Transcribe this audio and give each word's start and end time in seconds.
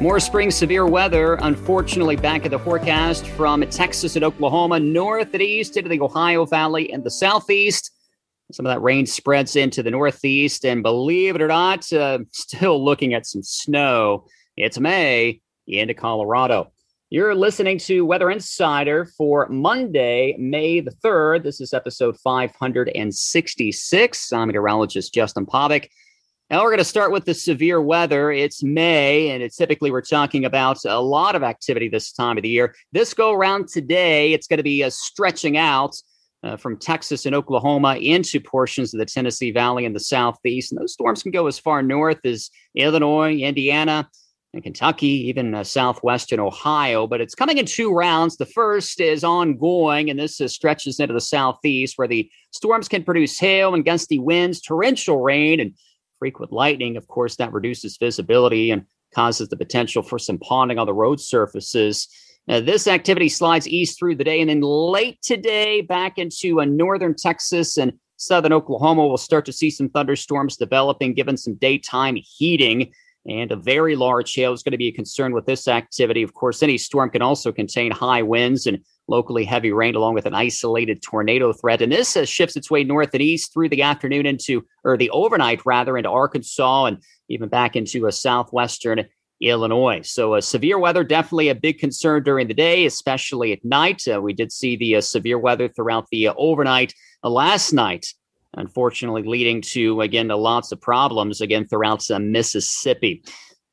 More 0.00 0.20
spring 0.20 0.52
severe 0.52 0.86
weather, 0.86 1.34
unfortunately, 1.42 2.14
back 2.14 2.44
in 2.44 2.52
the 2.52 2.58
forecast 2.60 3.26
from 3.26 3.62
Texas 3.62 4.14
and 4.14 4.24
Oklahoma, 4.24 4.78
north 4.78 5.34
and 5.34 5.42
east 5.42 5.76
into 5.76 5.88
the 5.88 6.00
Ohio 6.00 6.46
Valley 6.46 6.92
and 6.92 7.02
the 7.02 7.10
southeast. 7.10 7.90
Some 8.52 8.64
of 8.64 8.70
that 8.70 8.80
rain 8.80 9.06
spreads 9.06 9.56
into 9.56 9.82
the 9.82 9.90
northeast, 9.90 10.64
and 10.64 10.84
believe 10.84 11.34
it 11.34 11.42
or 11.42 11.48
not, 11.48 11.92
uh, 11.92 12.20
still 12.30 12.84
looking 12.84 13.12
at 13.12 13.26
some 13.26 13.42
snow. 13.42 14.28
It's 14.56 14.78
May 14.78 15.40
into 15.66 15.94
Colorado. 15.94 16.70
You're 17.10 17.34
listening 17.34 17.78
to 17.78 18.06
Weather 18.06 18.30
Insider 18.30 19.04
for 19.04 19.48
Monday, 19.48 20.36
May 20.38 20.78
the 20.78 20.92
3rd. 20.92 21.42
This 21.42 21.60
is 21.60 21.74
episode 21.74 22.16
566. 22.20 24.32
I'm 24.32 24.46
meteorologist 24.46 25.12
Justin 25.12 25.44
Pavic. 25.44 25.88
Now 26.50 26.62
we're 26.62 26.70
going 26.70 26.78
to 26.78 26.84
start 26.84 27.12
with 27.12 27.26
the 27.26 27.34
severe 27.34 27.78
weather. 27.78 28.32
It's 28.32 28.62
May, 28.62 29.28
and 29.28 29.42
it's 29.42 29.56
typically 29.56 29.90
we're 29.90 30.00
talking 30.00 30.46
about 30.46 30.82
a 30.86 30.98
lot 30.98 31.34
of 31.34 31.42
activity 31.42 31.90
this 31.90 32.10
time 32.10 32.38
of 32.38 32.42
the 32.42 32.48
year. 32.48 32.74
This 32.90 33.12
go 33.12 33.32
around 33.32 33.68
today, 33.68 34.32
it's 34.32 34.46
going 34.46 34.56
to 34.56 34.62
be 34.62 34.82
uh, 34.82 34.88
stretching 34.88 35.58
out 35.58 35.94
uh, 36.42 36.56
from 36.56 36.78
Texas 36.78 37.26
and 37.26 37.34
Oklahoma 37.34 37.96
into 37.96 38.40
portions 38.40 38.94
of 38.94 38.98
the 38.98 39.04
Tennessee 39.04 39.50
Valley 39.50 39.84
and 39.84 39.94
the 39.94 40.00
Southeast. 40.00 40.72
And 40.72 40.80
those 40.80 40.94
storms 40.94 41.22
can 41.22 41.32
go 41.32 41.48
as 41.48 41.58
far 41.58 41.82
north 41.82 42.24
as 42.24 42.48
Illinois, 42.74 43.36
Indiana, 43.36 44.08
and 44.54 44.62
Kentucky, 44.62 45.28
even 45.28 45.54
uh, 45.54 45.64
southwestern 45.64 46.40
Ohio. 46.40 47.06
But 47.06 47.20
it's 47.20 47.34
coming 47.34 47.58
in 47.58 47.66
two 47.66 47.92
rounds. 47.92 48.38
The 48.38 48.46
first 48.46 49.02
is 49.02 49.22
ongoing, 49.22 50.08
and 50.08 50.18
this 50.18 50.40
uh, 50.40 50.48
stretches 50.48 50.98
into 50.98 51.12
the 51.12 51.20
southeast, 51.20 51.98
where 51.98 52.08
the 52.08 52.30
storms 52.52 52.88
can 52.88 53.04
produce 53.04 53.38
hail 53.38 53.74
and 53.74 53.84
gusty 53.84 54.18
winds, 54.18 54.62
torrential 54.62 55.20
rain, 55.20 55.60
and 55.60 55.74
frequent 56.18 56.52
lightning, 56.52 56.96
of 56.96 57.06
course, 57.08 57.36
that 57.36 57.52
reduces 57.52 57.96
visibility 57.96 58.70
and 58.70 58.84
causes 59.14 59.48
the 59.48 59.56
potential 59.56 60.02
for 60.02 60.18
some 60.18 60.38
ponding 60.38 60.78
on 60.78 60.86
the 60.86 60.94
road 60.94 61.20
surfaces. 61.20 62.08
Now, 62.46 62.60
this 62.60 62.86
activity 62.86 63.28
slides 63.28 63.68
east 63.68 63.98
through 63.98 64.16
the 64.16 64.24
day, 64.24 64.40
and 64.40 64.48
then 64.48 64.60
late 64.60 65.20
today, 65.22 65.82
back 65.82 66.18
into 66.18 66.60
uh, 66.60 66.64
northern 66.64 67.14
Texas 67.14 67.76
and 67.76 67.92
southern 68.16 68.52
Oklahoma, 68.52 69.06
we'll 69.06 69.16
start 69.16 69.44
to 69.46 69.52
see 69.52 69.70
some 69.70 69.88
thunderstorms 69.90 70.56
developing, 70.56 71.14
given 71.14 71.36
some 71.36 71.54
daytime 71.54 72.16
heating. 72.16 72.92
And 73.28 73.52
a 73.52 73.56
very 73.56 73.96
large 73.96 74.32
hail 74.32 74.54
is 74.54 74.62
going 74.62 74.72
to 74.72 74.78
be 74.78 74.88
a 74.88 74.92
concern 74.92 75.34
with 75.34 75.44
this 75.44 75.68
activity. 75.68 76.22
Of 76.22 76.32
course, 76.32 76.62
any 76.62 76.78
storm 76.78 77.10
can 77.10 77.20
also 77.20 77.52
contain 77.52 77.90
high 77.90 78.22
winds 78.22 78.66
and 78.66 78.78
locally 79.08 79.44
heavy 79.44 79.72
rain, 79.72 79.94
along 79.94 80.14
with 80.14 80.26
an 80.26 80.34
isolated 80.34 81.02
tornado 81.02 81.52
threat. 81.52 81.82
And 81.82 81.90
this 81.90 82.16
uh, 82.16 82.24
shifts 82.24 82.56
its 82.56 82.70
way 82.70 82.84
north 82.84 83.10
and 83.14 83.22
east 83.22 83.52
through 83.52 83.70
the 83.70 83.82
afternoon 83.82 84.26
into, 84.26 84.64
or 84.84 84.96
the 84.96 85.10
overnight 85.10 85.64
rather, 85.66 85.96
into 85.96 86.10
Arkansas 86.10 86.84
and 86.84 87.02
even 87.28 87.48
back 87.48 87.76
into 87.76 88.06
a 88.06 88.12
southwestern 88.12 89.06
Illinois. 89.40 90.02
So, 90.02 90.34
uh, 90.34 90.40
severe 90.40 90.78
weather 90.78 91.04
definitely 91.04 91.48
a 91.48 91.54
big 91.54 91.78
concern 91.78 92.22
during 92.22 92.48
the 92.48 92.54
day, 92.54 92.86
especially 92.86 93.52
at 93.52 93.64
night. 93.64 94.02
Uh, 94.06 94.20
we 94.20 94.32
did 94.32 94.52
see 94.52 94.76
the 94.76 94.96
uh, 94.96 95.00
severe 95.00 95.38
weather 95.38 95.68
throughout 95.68 96.06
the 96.10 96.28
uh, 96.28 96.34
overnight 96.36 96.94
uh, 97.24 97.30
last 97.30 97.72
night 97.72 98.06
unfortunately 98.54 99.22
leading 99.22 99.60
to 99.60 100.00
again 100.00 100.28
lots 100.28 100.72
of 100.72 100.80
problems 100.80 101.40
again 101.40 101.66
throughout 101.66 102.02
Mississippi. 102.10 103.22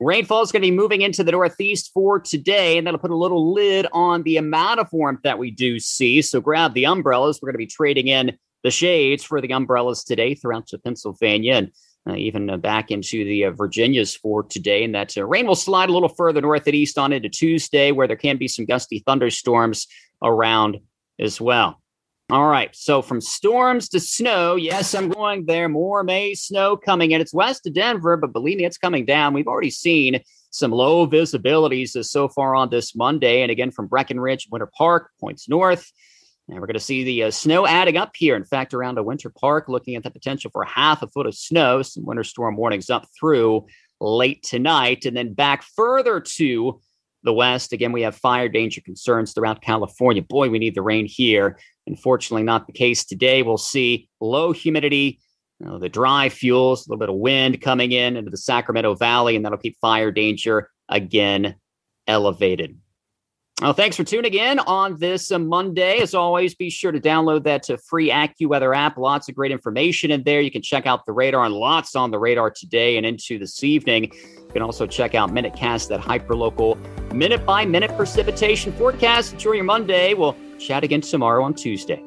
Rainfall 0.00 0.42
is 0.42 0.50
going 0.50 0.62
to 0.62 0.70
be 0.70 0.76
moving 0.76 1.02
into 1.02 1.22
the 1.22 1.32
northeast 1.32 1.92
for 1.94 2.18
today, 2.18 2.76
and 2.76 2.86
that'll 2.86 2.98
put 2.98 3.12
a 3.12 3.16
little 3.16 3.52
lid 3.52 3.86
on 3.92 4.22
the 4.24 4.36
amount 4.36 4.80
of 4.80 4.92
warmth 4.92 5.22
that 5.22 5.38
we 5.38 5.50
do 5.50 5.78
see. 5.78 6.20
So 6.20 6.40
grab 6.40 6.74
the 6.74 6.86
umbrellas. 6.86 7.38
We're 7.40 7.48
going 7.48 7.54
to 7.54 7.58
be 7.58 7.66
trading 7.66 8.08
in 8.08 8.36
the 8.64 8.70
shades 8.70 9.22
for 9.22 9.40
the 9.40 9.52
umbrellas 9.52 10.02
today 10.02 10.34
throughout 10.34 10.66
to 10.68 10.78
Pennsylvania 10.78 11.54
and 11.54 11.72
uh, 12.08 12.16
even 12.16 12.50
uh, 12.50 12.56
back 12.56 12.90
into 12.90 13.24
the 13.24 13.44
uh, 13.44 13.50
Virginias 13.52 14.16
for 14.16 14.42
today. 14.42 14.84
And 14.84 14.94
that 14.94 15.16
uh, 15.16 15.24
rain 15.24 15.46
will 15.46 15.54
slide 15.54 15.90
a 15.90 15.92
little 15.92 16.08
further 16.08 16.40
north 16.40 16.66
and 16.66 16.74
east 16.74 16.98
on 16.98 17.12
into 17.12 17.28
Tuesday, 17.28 17.92
where 17.92 18.08
there 18.08 18.16
can 18.16 18.36
be 18.36 18.48
some 18.48 18.64
gusty 18.64 18.98
thunderstorms 19.06 19.86
around 20.22 20.80
as 21.20 21.40
well. 21.40 21.80
All 22.30 22.46
right. 22.46 22.74
So 22.74 23.02
from 23.02 23.20
storms 23.20 23.90
to 23.90 24.00
snow, 24.00 24.56
yes, 24.56 24.94
I'm 24.94 25.10
going 25.10 25.44
there. 25.44 25.68
More 25.68 26.02
May 26.02 26.32
snow 26.34 26.74
coming 26.74 27.10
in. 27.10 27.20
It's 27.20 27.34
west 27.34 27.66
of 27.66 27.74
Denver, 27.74 28.16
but 28.16 28.32
believe 28.32 28.56
me, 28.56 28.64
it's 28.64 28.78
coming 28.78 29.04
down. 29.04 29.34
We've 29.34 29.46
already 29.46 29.70
seen 29.70 30.20
some 30.50 30.70
low 30.70 31.06
visibilities 31.06 32.02
so 32.02 32.28
far 32.28 32.54
on 32.54 32.70
this 32.70 32.96
Monday. 32.96 33.42
And 33.42 33.50
again, 33.50 33.70
from 33.70 33.88
Breckenridge, 33.88 34.48
Winter 34.50 34.70
Park, 34.74 35.10
points 35.20 35.50
north. 35.50 35.92
And 36.48 36.60
we're 36.60 36.66
going 36.66 36.74
to 36.74 36.80
see 36.80 37.04
the 37.04 37.24
uh, 37.24 37.30
snow 37.30 37.66
adding 37.66 37.98
up 37.98 38.12
here. 38.16 38.36
In 38.36 38.44
fact, 38.44 38.72
around 38.72 38.96
a 38.96 39.02
Winter 39.02 39.30
Park, 39.30 39.68
looking 39.68 39.94
at 39.96 40.02
the 40.02 40.10
potential 40.10 40.50
for 40.50 40.64
half 40.64 41.02
a 41.02 41.08
foot 41.08 41.26
of 41.26 41.34
snow, 41.34 41.82
some 41.82 42.06
winter 42.06 42.24
storm 42.24 42.56
warnings 42.56 42.88
up 42.88 43.06
through 43.18 43.66
late 44.00 44.42
tonight, 44.42 45.04
and 45.04 45.16
then 45.16 45.34
back 45.34 45.62
further 45.62 46.20
to 46.20 46.80
the 47.24 47.32
west. 47.32 47.72
Again, 47.72 47.92
we 47.92 48.02
have 48.02 48.16
fire 48.16 48.48
danger 48.48 48.80
concerns 48.80 49.32
throughout 49.32 49.62
California. 49.62 50.22
Boy, 50.22 50.48
we 50.48 50.58
need 50.58 50.74
the 50.74 50.82
rain 50.82 51.06
here. 51.06 51.58
Unfortunately, 51.86 52.42
not 52.42 52.66
the 52.66 52.72
case 52.72 53.04
today. 53.04 53.42
We'll 53.42 53.58
see 53.58 54.08
low 54.20 54.52
humidity, 54.52 55.20
you 55.58 55.66
know, 55.66 55.78
the 55.78 55.88
dry 55.88 56.28
fuels, 56.28 56.86
a 56.86 56.90
little 56.90 57.00
bit 57.00 57.08
of 57.10 57.16
wind 57.16 57.60
coming 57.60 57.92
in 57.92 58.16
into 58.16 58.30
the 58.30 58.36
Sacramento 58.36 58.94
Valley, 58.94 59.36
and 59.36 59.44
that'll 59.44 59.58
keep 59.58 59.76
fire 59.80 60.10
danger 60.10 60.70
again 60.88 61.56
elevated. 62.06 62.78
Well, 63.62 63.72
thanks 63.72 63.96
for 63.96 64.02
tuning 64.02 64.34
in 64.34 64.58
on 64.58 64.98
this 64.98 65.30
uh, 65.30 65.38
Monday. 65.38 66.00
As 66.00 66.12
always, 66.12 66.56
be 66.56 66.70
sure 66.70 66.90
to 66.90 67.00
download 67.00 67.44
that 67.44 67.70
uh, 67.70 67.76
free 67.88 68.10
AccuWeather 68.10 68.76
app. 68.76 68.98
Lots 68.98 69.28
of 69.28 69.36
great 69.36 69.52
information 69.52 70.10
in 70.10 70.24
there. 70.24 70.40
You 70.40 70.50
can 70.50 70.60
check 70.60 70.86
out 70.86 71.06
the 71.06 71.12
radar 71.12 71.44
and 71.44 71.54
lots 71.54 71.94
on 71.94 72.10
the 72.10 72.18
radar 72.18 72.50
today 72.50 72.96
and 72.96 73.06
into 73.06 73.38
this 73.38 73.62
evening. 73.62 74.12
You 74.12 74.50
can 74.52 74.62
also 74.62 74.88
check 74.88 75.14
out 75.14 75.30
Minutecast, 75.30 75.88
that 75.88 76.00
hyperlocal 76.00 76.76
minute 77.14 77.46
by 77.46 77.64
minute 77.64 77.96
precipitation 77.96 78.72
forecast. 78.72 79.32
Enjoy 79.32 79.52
your 79.52 79.64
Monday. 79.64 80.14
We'll 80.14 80.36
chat 80.58 80.84
again 80.84 81.00
tomorrow 81.00 81.44
on 81.44 81.54
Tuesday. 81.54 82.02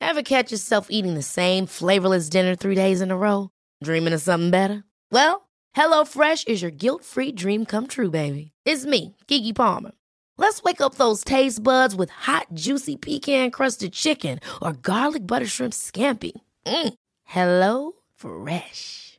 Ever 0.00 0.22
catch 0.22 0.52
yourself 0.52 0.88
eating 0.90 1.14
the 1.14 1.22
same 1.22 1.66
flavorless 1.66 2.28
dinner 2.28 2.54
three 2.54 2.76
days 2.76 3.00
in 3.00 3.10
a 3.10 3.16
row? 3.16 3.50
Dreaming 3.82 4.12
of 4.12 4.22
something 4.22 4.50
better? 4.50 4.84
Well, 5.10 5.48
HelloFresh 5.74 6.46
is 6.46 6.62
your 6.62 6.70
guilt 6.70 7.02
free 7.02 7.32
dream 7.32 7.64
come 7.64 7.86
true, 7.86 8.10
baby. 8.10 8.52
It's 8.64 8.84
me, 8.84 9.16
Keke 9.26 9.54
Palmer. 9.56 9.92
Let's 10.36 10.62
wake 10.62 10.80
up 10.80 10.96
those 10.96 11.24
taste 11.24 11.62
buds 11.62 11.96
with 11.96 12.10
hot, 12.10 12.46
juicy 12.54 12.96
pecan 12.96 13.50
crusted 13.50 13.92
chicken 13.92 14.40
or 14.60 14.72
garlic 14.72 15.26
butter 15.26 15.46
shrimp 15.46 15.72
scampi. 15.72 16.32
Mm. 16.66 16.94
Hello 17.24 17.92
Fresh. 18.14 19.18